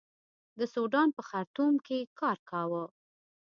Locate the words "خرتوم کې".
1.29-1.99